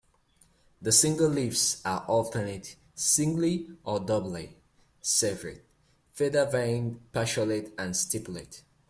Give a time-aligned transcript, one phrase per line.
[0.81, 4.57] The simple leaves are alternate, singly or doubly
[4.99, 5.61] serrate,
[6.13, 8.63] feather-veined, petiolate and stipulate.